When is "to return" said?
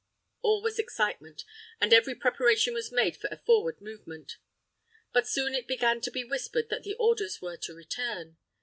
7.57-8.37